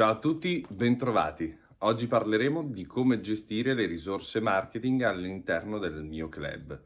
[0.00, 1.54] Ciao a tutti, bentrovati.
[1.80, 6.80] Oggi parleremo di come gestire le risorse marketing all'interno del mio club.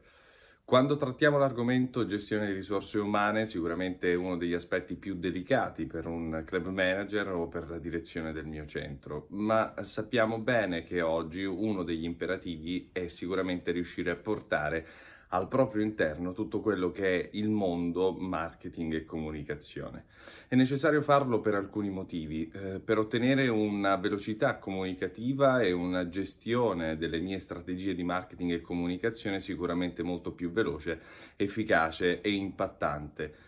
[0.65, 6.07] Quando trattiamo l'argomento gestione di risorse umane, sicuramente è uno degli aspetti più delicati per
[6.07, 11.45] un club manager o per la direzione del mio centro, ma sappiamo bene che oggi
[11.45, 14.85] uno degli imperativi è sicuramente riuscire a portare
[15.29, 20.05] al proprio interno tutto quello che è il mondo marketing e comunicazione.
[20.47, 26.97] È necessario farlo per alcuni motivi, eh, per ottenere una velocità comunicativa e una gestione
[26.97, 30.99] delle mie strategie di marketing e comunicazione sicuramente molto più veloce,
[31.35, 33.44] efficace e impattante.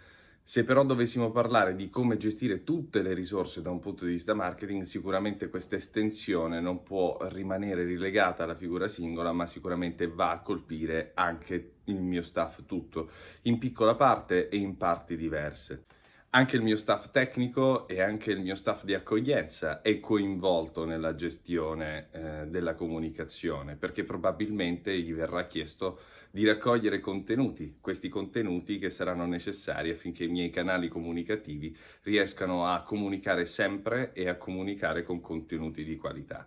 [0.49, 4.33] Se però dovessimo parlare di come gestire tutte le risorse da un punto di vista
[4.33, 10.39] marketing, sicuramente questa estensione non può rimanere rilegata alla figura singola, ma sicuramente va a
[10.39, 13.09] colpire anche il mio staff tutto,
[13.41, 15.83] in piccola parte e in parti diverse.
[16.31, 21.15] Anche il mio staff tecnico e anche il mio staff di accoglienza è coinvolto nella
[21.15, 28.89] gestione eh, della comunicazione, perché probabilmente gli verrà chiesto di raccogliere contenuti, questi contenuti che
[28.89, 35.21] saranno necessari affinché i miei canali comunicativi riescano a comunicare sempre e a comunicare con
[35.21, 36.45] contenuti di qualità.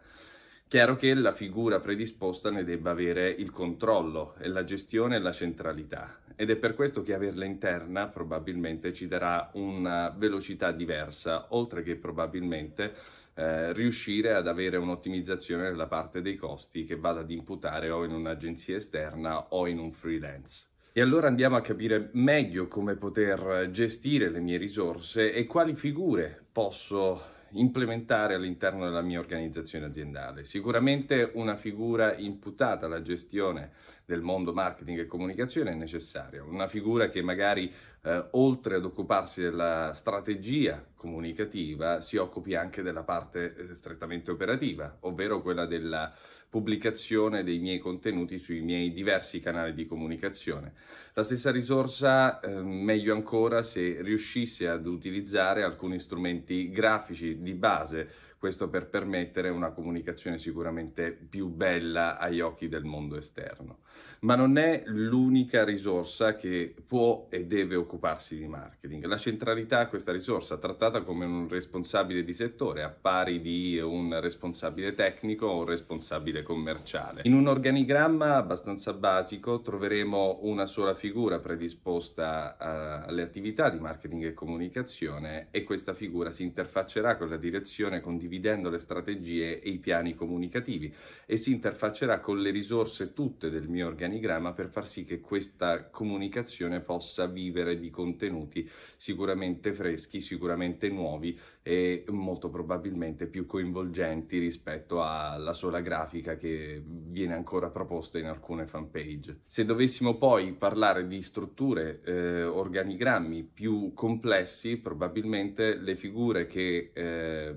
[0.71, 5.33] Chiaro che la figura predisposta ne debba avere il controllo e la gestione e la
[5.33, 11.83] centralità ed è per questo che averla interna probabilmente ci darà una velocità diversa, oltre
[11.83, 12.95] che probabilmente
[13.35, 18.13] eh, riuscire ad avere un'ottimizzazione nella parte dei costi che vada ad imputare o in
[18.13, 20.67] un'agenzia esterna o in un freelance.
[20.93, 26.45] E allora andiamo a capire meglio come poter gestire le mie risorse e quali figure
[26.53, 30.45] posso implementare all'interno della mia organizzazione aziendale.
[30.45, 33.73] Sicuramente una figura imputata alla gestione
[34.11, 37.73] del mondo marketing e comunicazione è necessaria, una figura che magari
[38.03, 44.97] eh, oltre ad occuparsi della strategia comunicativa si occupi anche della parte eh, strettamente operativa,
[45.03, 46.13] ovvero quella della
[46.49, 50.73] pubblicazione dei miei contenuti sui miei diversi canali di comunicazione.
[51.15, 58.09] La stessa risorsa, eh, meglio ancora se riuscisse ad utilizzare alcuni strumenti grafici di base
[58.41, 63.81] questo per permettere una comunicazione sicuramente più bella agli occhi del mondo esterno.
[64.21, 69.05] Ma non è l'unica risorsa che può e deve occuparsi di marketing.
[69.05, 74.19] La centralità a questa risorsa, trattata come un responsabile di settore, a pari di un
[74.21, 77.23] responsabile tecnico o un responsabile commerciale.
[77.25, 84.25] In un organigramma abbastanza basico troveremo una sola figura predisposta uh, alle attività di marketing
[84.25, 89.71] e comunicazione e questa figura si interfaccerà con la direzione condivisa condividendo le strategie e
[89.71, 90.95] i piani comunicativi
[91.27, 95.89] e si interfaccerà con le risorse tutte del mio organigramma per far sì che questa
[95.91, 105.03] comunicazione possa vivere di contenuti sicuramente freschi, sicuramente nuovi e molto probabilmente più coinvolgenti rispetto
[105.03, 109.41] alla sola grafica che viene ancora proposta in alcune fanpage.
[109.47, 117.55] Se dovessimo poi parlare di strutture, eh, organigrammi più complessi, probabilmente le figure che eh,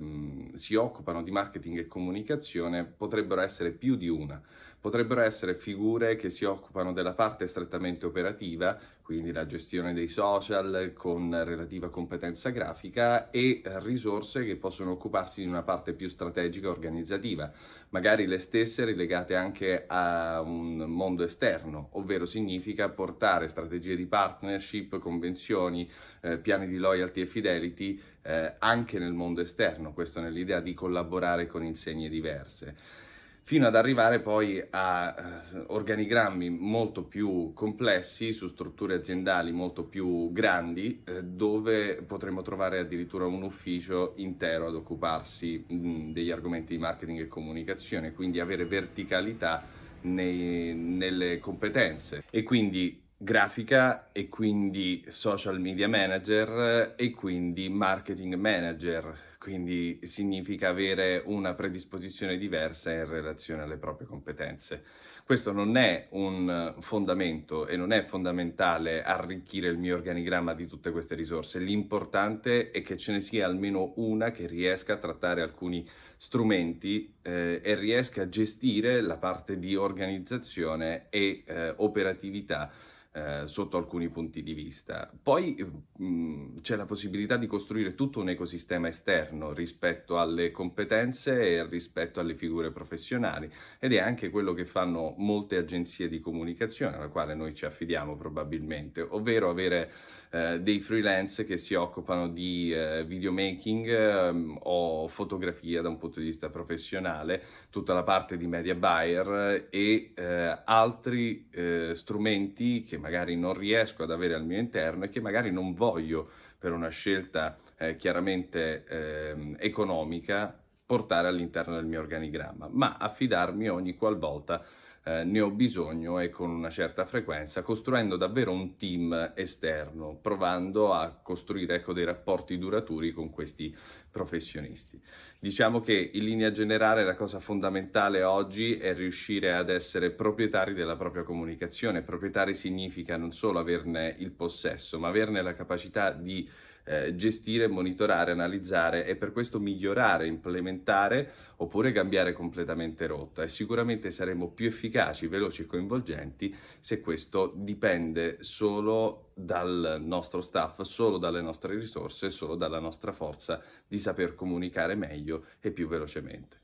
[0.63, 4.41] si occupano di marketing e comunicazione potrebbero essere più di una.
[4.83, 10.91] Potrebbero essere figure che si occupano della parte strettamente operativa, quindi la gestione dei social
[10.93, 17.49] con relativa competenza grafica e risorse che possono occuparsi di una parte più strategica organizzativa,
[17.91, 24.99] magari le stesse rilegate anche a un mondo esterno, ovvero significa portare strategie di partnership,
[24.99, 25.89] convenzioni,
[26.19, 31.47] eh, piani di loyalty e fidelity eh, anche nel mondo esterno, questo nell'idea di collaborare
[31.47, 33.03] con insegne diverse
[33.45, 40.31] fino ad arrivare poi a uh, organigrammi molto più complessi su strutture aziendali molto più
[40.31, 46.79] grandi eh, dove potremmo trovare addirittura un ufficio intero ad occuparsi mh, degli argomenti di
[46.79, 49.61] marketing e comunicazione, quindi avere verticalità
[50.03, 52.23] nei, nelle competenze.
[52.29, 61.23] E quindi grafica e quindi social media manager e quindi marketing manager, quindi significa avere
[61.25, 64.83] una predisposizione diversa in relazione alle proprie competenze.
[65.23, 70.91] Questo non è un fondamento e non è fondamentale arricchire il mio organigramma di tutte
[70.91, 75.87] queste risorse, l'importante è che ce ne sia almeno una che riesca a trattare alcuni
[76.17, 82.69] strumenti eh, e riesca a gestire la parte di organizzazione e eh, operatività
[83.15, 85.11] eh, sotto alcuni punti di vista.
[85.21, 85.55] Poi
[86.01, 92.19] mm, c'è la possibilità di costruire tutto un ecosistema esterno rispetto alle competenze e rispetto
[92.19, 97.35] alle figure professionali ed è anche quello che fanno molte agenzie di comunicazione alla quale
[97.35, 99.91] noi ci affidiamo probabilmente, ovvero avere
[100.33, 106.19] eh, dei freelance che si occupano di eh, videomaking ehm, o fotografia da un punto
[106.19, 112.97] di vista professionale, tutta la parte di media buyer e eh, altri eh, strumenti che
[112.97, 116.27] magari non riesco ad avere al mio interno e che magari non voglio
[116.57, 123.95] per una scelta eh, chiaramente ehm, economica portare all'interno del mio organigramma, ma affidarmi ogni
[123.95, 124.65] qualvolta
[125.05, 130.93] eh, ne ho bisogno e con una certa frequenza, costruendo davvero un team esterno, provando
[130.93, 133.75] a costruire ecco, dei rapporti duraturi con questi
[134.09, 135.01] professionisti.
[135.39, 140.95] Diciamo che in linea generale la cosa fondamentale oggi è riuscire ad essere proprietari della
[140.95, 142.01] propria comunicazione.
[142.01, 146.47] Proprietari significa non solo averne il possesso, ma averne la capacità di
[146.85, 154.11] eh, gestire, monitorare, analizzare e per questo migliorare, implementare oppure cambiare completamente rotta e sicuramente
[154.11, 161.41] saremo più efficaci, veloci e coinvolgenti se questo dipende solo dal nostro staff, solo dalle
[161.41, 166.62] nostre risorse, solo dalla nostra forza di saper comunicare meglio e più velocemente.